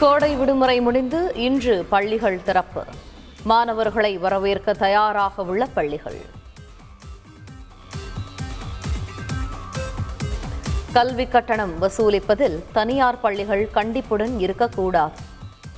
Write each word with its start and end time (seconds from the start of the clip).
கோடை 0.00 0.34
விடுமுறை 0.34 0.80
முடிந்து 0.80 1.32
இன்று 1.34 1.86
பள்ளிகள் 1.88 2.42
திறப்பு. 2.42 2.84
மாணவர்களை 3.42 4.18
வரவேற்க 4.18 4.72
தயாராக 4.72 5.42
உள்ள 5.42 5.66
பள்ளிகள். 5.66 6.20
கல்வி 10.92 11.26
கட்டணம் 11.26 11.82
வசூலிப்பதில் 11.82 12.62
தனியார் 12.72 13.20
பள்ளிகள் 13.20 13.68
கண்டிப்புடன் 13.70 14.38
இருக்கக்கூடாது. 14.38 15.12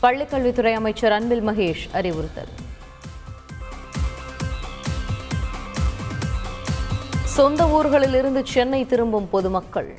பள்ளிக்கல்வித்துறை 0.02 0.72
அமைச்சர் 0.72 1.12
அன்பில் 1.12 1.48
மகேஷ் 1.48 1.90
அறிவுறுத்தல். 1.92 2.48
சொந்த 7.24 7.64
ஊர்களிலிருந்து 7.64 8.42
சென்னை 8.44 8.86
திரும்பும் 8.86 9.30
பொதுமக்கள். 9.30 9.98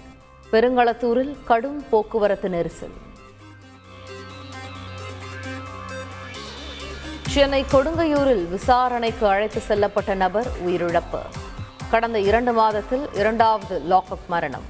பெருங்களத்தூரில் 0.51 1.37
கடும் 1.43 1.85
போக்குவரத்து 1.89 2.49
நெரிசல். 2.49 3.11
சென்னை 7.33 7.65
கொடுங்கையூரில் 7.71 8.49
விசாரணைக்கு 8.49 9.27
அழைத்து 9.27 9.61
செல்லப்பட்ட 9.67 10.15
நபர் 10.15 10.47
உயிரிழப்பு. 10.65 11.19
கடந்த 11.91 12.19
இரண்டு 12.19 12.53
மாதத்தில் 12.53 13.09
இரண்டாவது 13.13 13.81
லாக்அப் 13.89 14.25
மரணம். 14.27 14.65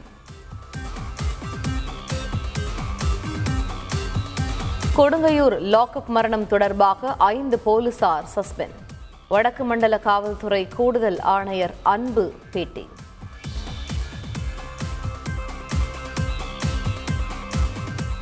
கொடுங்கையூர் 4.98 5.56
லாக்அப் 5.74 6.06
மரணம் 6.08 6.48
தொடர்பாக 6.48 7.16
ஐந்து 7.18 7.60
போலீசார் 7.60 8.24
சஸ்பெண்ட். 8.36 8.80
வடக்கு 9.28 9.64
மண்டல 9.64 10.00
காவல்துறை 10.00 10.68
கூடுதல் 10.68 11.20
ஆணையர் 11.20 11.74
அன்பு 11.84 12.34
பேட்டி. 12.52 12.90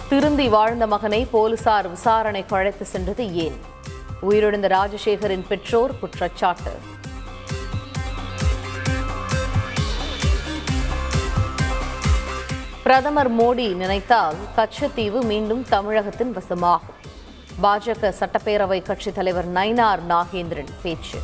திருந்தி 0.10 0.48
வாழ்ந்த 0.48 0.88
மகனை 0.88 1.28
போலீசார் 1.32 1.90
விசாரணைக்கு 1.90 2.56
அழைத்து 2.56 2.86
சென்றது 2.86 3.34
ஏன்? 3.34 3.70
உயிரிழந்த 4.30 4.68
ராஜசேகரின் 4.68 5.48
பெற்றோர் 5.48 6.00
குற்றச்சாட்டு. 6.00 6.74
பிரதமர் 12.84 13.32
மோடி 13.42 13.74
நினைத்தால் 13.76 14.36
கச்சத்தீவு 14.56 15.22
மீண்டும் 15.24 15.66
தமிழகத்தின் 15.70 16.38
வசமாகும். 16.38 16.98
பாஜக 17.64 18.14
சட்டப்பேரவை 18.20 18.82
கட்சித் 18.82 19.16
தலைவர் 19.16 19.54
நயினார் 19.54 20.00
நாகேந்திரன் 20.10 20.68
பேச்சு. 20.82 21.20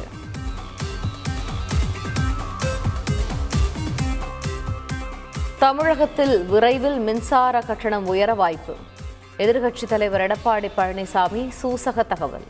தமிழகத்தில் 5.60 6.46
விரைவில் 6.46 7.00
மின்சார 7.00 7.60
கட்டணம் 7.60 8.08
உயர 8.08 8.34
வாய்ப்பு. 8.34 8.76
எதிர்க்கட்சித் 9.38 9.88
தலைவர் 9.88 10.22
எடப்பாடி 10.22 10.72
பழனிசாமி 10.78 11.50
சூசக 11.50 12.04
தகவல். 12.04 12.48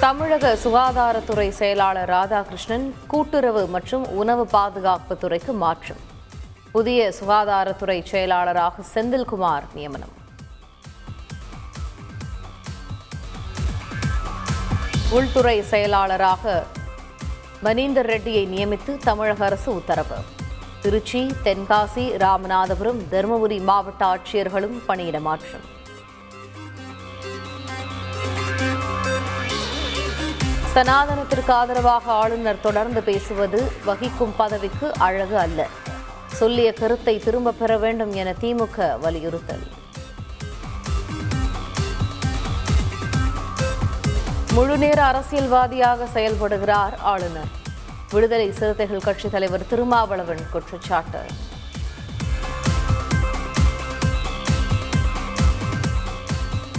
தமிழக 0.00 0.58
சுகாதாரத்துறை 0.64 1.48
செயலாளர் 1.48 2.10
ராதாகிருஷ்ணன் 2.10 2.94
கூட்டுறவு 3.06 3.66
மற்றும் 3.66 4.08
உணவு 4.08 4.46
பாதுகாப்பு 4.46 5.16
துறைக்கு 5.16 5.52
மாற்றம். 5.52 5.96
புதிய 6.72 7.12
சுகாதாரத்துறை 7.20 8.04
செயலாளராக 8.04 8.82
செந்தில்குமார் 8.94 9.62
நியமனம். 9.74 10.14
உள்துறை 15.10 15.62
செயலாளராக 15.62 16.66
மனீந்தர் 17.64 18.10
ரெட்டியை 18.14 18.44
நியமித்து 18.46 18.98
தமிழக 18.98 19.44
அரசு 19.44 19.74
உத்தரவு. 19.74 20.18
திருச்சி 20.80 21.22
தென்காசி 21.44 22.06
ராமநாதபுரம் 22.24 23.00
தருமபுரி 23.10 23.62
மாவட்ட 23.62 24.04
ஆட்சியர்களும் 24.06 24.78
பணியிட 24.86 25.20
மாற்றம். 25.20 25.74
சனாதனத்திற்கு 30.76 31.50
ஆதரவாக 31.50 32.12
ஆளுநர் 32.12 32.60
தொடர்ந்து 32.60 33.02
பேசுவது 33.02 33.72
வகிக்கும் 33.84 34.36
பதவிக்கு 34.36 34.92
அழகு 34.98 35.38
அல்ல. 35.38 35.66
சொல்லிய 36.26 36.72
கருத்தை 36.72 37.18
திரும்பப் 37.18 37.58
பெற 37.58 37.78
வேண்டும் 37.78 38.12
என 38.12 38.34
திமுக 38.40 38.98
வலியுறுத்தல். 38.98 39.66
முழுநேர 44.52 45.02
அரசியல்வாதியாக 45.02 46.06
செயல்படுகிறார் 46.14 46.96
ஆளுநர். 46.96 47.48
விடுதலை 48.10 48.52
சிறுத்தைகள் 48.52 49.00
கட்சித் 49.00 49.32
தலைவர் 49.32 49.66
திருமாவளவன் 49.66 50.50
குற்றச்சாட்டு. 50.50 51.18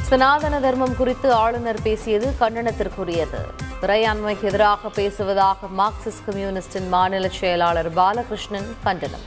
சனாதன 0.02 0.60
தர்மம் 0.60 0.96
குறித்து 0.96 1.34
ஆளுநர் 1.34 1.82
பேசியது 1.82 2.36
கண்டனத்திற்குரியது. 2.40 3.66
இறையாண்மைக்கு 3.82 4.42
எதிராக 4.42 4.90
பேசுவதாக 4.90 5.68
மார்க்சிஸ்ட் 5.78 6.24
கம்யூனிஸ்டின் 6.28 6.88
மாநில 6.90 7.28
செயலாளர் 7.28 7.90
பாலகிருஷ்ணன் 7.94 8.70
கண்டனம். 8.84 9.26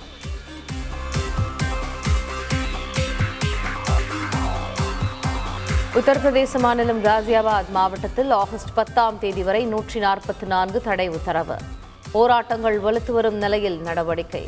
உத்தரப்பிரதேச 5.94 6.58
மாநிலம் 6.58 7.04
காசியாபாத் 7.04 7.70
மாவட்டத்தில் 7.70 8.30
ஆகஸ்ட் 8.30 8.74
பத்தாம் 8.74 9.18
தேதி 9.18 9.42
வரை 9.42 9.64
நூற்றி 9.64 10.00
நாற்பத்தி 10.00 10.46
நான்கு 10.46 10.80
தடை 10.80 11.08
உத்தரவு. 11.08 11.56
போராட்டங்கள் 12.12 12.82
வலுத்து 12.82 13.12
வரும் 13.12 13.34
நிலையில் 13.34 13.80
நடவடிக்கை. 13.80 14.44